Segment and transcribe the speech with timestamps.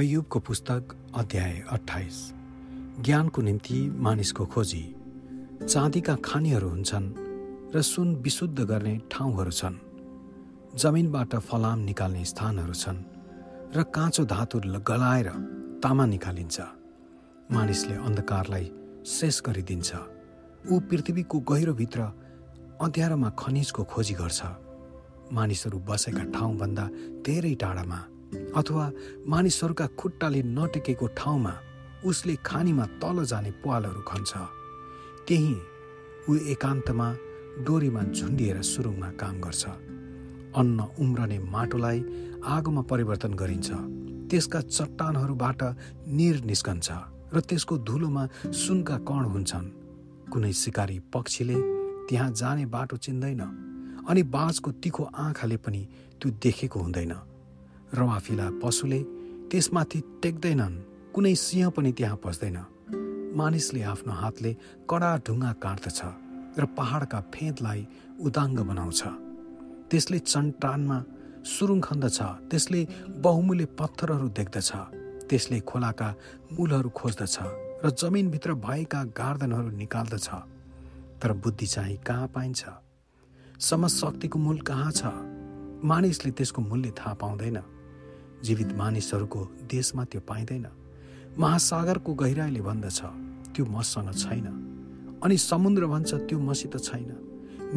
[0.00, 2.18] अयुबको पुस्तक अध्याय अठाइस
[3.04, 4.82] ज्ञानको निम्ति मानिसको खोजी।
[5.68, 7.08] चाँदीका खानीहरू हुन्छन्
[7.74, 9.76] र सुन विशुद्ध गर्ने ठाउँहरू छन्।
[10.74, 13.04] जमिनबाट फलाम निकाल्ने स्थानहरू छन्
[13.76, 15.28] र काँचो धातु गलाएर
[15.84, 16.60] तामा निकालिन्छ।
[17.52, 18.66] मानिसले अन्धकारलाई
[19.06, 19.90] शेष गरिदिन्छ।
[20.72, 22.00] ऊ पृथ्वीको गहिरोभित्र
[22.80, 24.40] अँध्यारोमा खनिजको खोजी गर्छ।
[25.32, 26.84] मानिसहरू बसेका ठाउँभन्दा
[27.20, 28.00] धेरै टाढामा
[28.32, 28.84] अथवा
[29.26, 31.54] मानिसहरूका खुट्टाले नटेकेको ठाउँमा
[32.04, 34.32] उसले खानीमा तल जाने पालहरू खन्छ।
[35.26, 35.54] त्यही
[36.28, 37.08] ऊ एकान्तमा
[37.66, 39.64] डोरीमा झुन्डिएर सुरुङमा काम गर्छ।
[40.56, 41.98] अन्न उम्रने माटोलाई
[42.46, 43.70] आगोमा परिवर्तन गरिन्छ।
[44.30, 45.62] त्यसका चट्टानहरूबाट
[46.08, 46.88] निर निस्कन्छ
[47.34, 49.66] र त्यसको धुलोमा सुनका कण हुन्छन्।
[50.32, 51.58] कुनै सिकारी पक्षीले
[52.08, 53.42] त्यहाँ जाने बाटो चिन्दैन
[54.08, 55.82] अनि बाजको तिखो आँखाले पनि
[56.18, 57.12] त्यो देखेको हुँदैन।
[57.94, 59.00] रवाफिला पशुले
[59.50, 60.74] त्यसमाथि टेक्दैनन्।
[61.14, 62.58] कुनै सिंह पनि त्यहाँ पस्दैन।
[63.36, 64.56] मानिसले आफ्नो हातले
[64.90, 66.00] कडा ढुङ्गा काट्दछ
[66.58, 67.86] र पहाडका फेदलाई
[68.20, 69.02] उदाङ्ग बनाउँछ।
[69.90, 70.98] त्यसले चन्टानमा
[71.44, 74.72] सुरुङ खन्दछ। त्यसले बहुमूल्य पत्थरहरू देख्दछ।
[75.28, 76.14] त्यसले खोलाका
[76.52, 77.38] मूलहरू खोज्दछ
[77.84, 80.28] र जमिनभित्र भएका गार्दनहरू निकाल्दछ।
[81.22, 82.64] तर बुद्धि चाहिँ कहाँ पाइन्छ?
[83.60, 85.02] समशक्तिको मूल कहाँ छ?
[85.84, 87.58] मानिसले त्यसको मूल्य थाहा पाउँदैन।
[88.44, 90.66] जीवित मानिसहरूको देशमा त्यो पाइँदैन।
[91.38, 93.00] महासागरको गहिराईले भन्दछ
[93.54, 94.46] त्यो मसँग छैन।
[95.24, 97.10] अनि समुद्र भन्छ त्यो मसित छैन।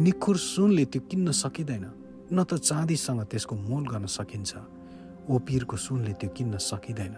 [0.00, 1.84] निखुर सुनले त्यो किन्न सकिँदैन
[2.32, 4.52] न त चाँदीसँग त्यसको मोल गर्न सकिन्छ।
[5.30, 7.14] ओपिरको सुनले त्यो किन्न सकिँदैन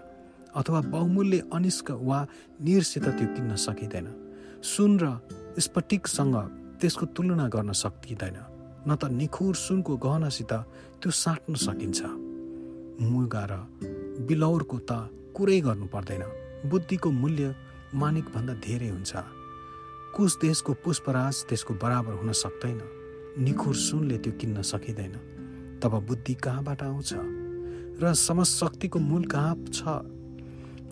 [0.55, 2.19] अथवा बहुमूल्य अनिष्क वा
[2.61, 4.07] निरसित त्यो किन्न सकिँदैन।
[4.63, 5.05] सुन र
[5.59, 6.37] स्फटिकसँग
[6.81, 8.37] त्यसको तुलना गर्न सकिँदैन
[8.89, 10.53] न त निखुर सुनको गहनासित
[11.01, 12.26] त्यो साट्न सकिन्छ।
[13.01, 13.53] मुगा र
[14.27, 14.91] बिलौरको त
[15.37, 16.23] कुरै गर्नु पर्दैन।
[16.71, 17.55] बुद्धिको मूल्य
[17.95, 19.13] मानिकभन्दा धेरै हुन्छ।
[20.15, 22.81] कुश देशको पुष्पराज त्यसको बराबर हुन सक्दैन।
[23.39, 25.15] निखुर सुनले त्यो किन्न सकिँदैन।
[25.83, 27.13] तब बुद्धि कहाँबाट आउँछ?
[28.03, 29.83] र समशक्तिको मूल कहाँ छ?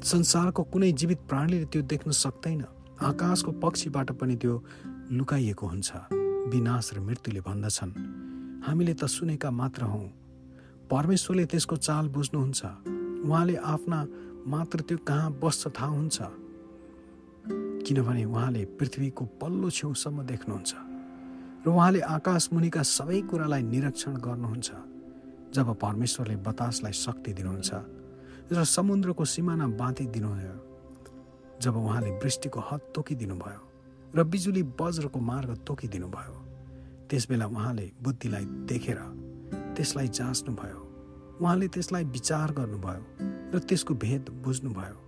[0.05, 2.65] संसारको कुनै जीवित प्राणीले त्यो देख्न सक्दैन।
[3.01, 4.65] आकाशको पक्षीबाट पनि त्यो
[5.13, 5.93] लुकाइएको हुन्छ।
[6.53, 7.93] विनाश र मृत्युले भन्दछन्।
[8.67, 10.24] हामीले त सुनेका मात्र हौँ।
[10.91, 12.61] परमेश्वरले त्यसको चाल बुझ्नुहुन्छ।
[13.25, 13.99] उहाँले आफ्ना
[14.47, 16.19] मात्र त्यो कहाँ बस्छ थाहा हुन्छ।
[17.85, 20.73] किनभने उहाँले पृथ्वीको पल्लो छेउसम्म देख्नुहुन्छ।
[21.65, 24.71] र उहाँले आकाश मुनिका सबै कुरालाई निरीक्षण गर्नुहुन्छ।
[25.55, 27.71] जब परमेश्वरले बतासलाई शक्ति दिनुहुन्छ
[28.53, 30.57] र समुद्रको सिमाना बाँधिदिनुभयो
[31.63, 33.63] जब उहाँले वृष्टिको हद तोकिदिनु भयो
[34.17, 36.35] र बिजुली वज्रको मार्ग तोकिदिनु भयो
[37.09, 38.99] त्यसबेला उहाँले बुद्धिलाई देखेर
[39.77, 40.81] त्यसलाई जाँच्नुभयो।
[41.41, 43.05] उहाँले त्यसलाई विचार गर्नुभयो
[43.55, 44.99] र त्यसको भेद बुझ्नुभयो।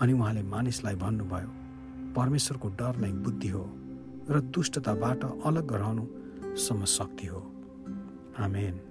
[0.00, 1.50] अनि उहाँले मानिसलाई भन्नुभयो
[2.16, 3.64] परमेश्वरको डर नै बुद्धि हो
[4.30, 6.04] र दुष्टताबाट अलग रहनु
[6.56, 7.40] समशक्ति हो।
[8.38, 8.89] आमेन।